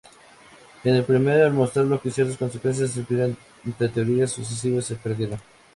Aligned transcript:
En 0.83 0.95
el 0.95 1.03
primero, 1.03 1.45
al 1.45 1.53
mostrar 1.53 1.85
que 2.01 2.09
ciertas 2.09 2.35
consecuencias 2.35 2.97
empíricas 2.97 3.37
entre 3.63 3.87
teorías 3.89 4.31
sucesivas 4.31 4.85
se 4.85 4.95
pierden. 4.95 5.39